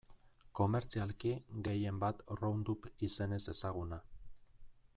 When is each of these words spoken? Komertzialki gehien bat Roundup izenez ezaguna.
Komertzialki 0.59 1.33
gehien 1.67 1.99
bat 2.05 2.23
Roundup 2.45 2.89
izenez 3.09 3.41
ezaguna. 3.57 4.01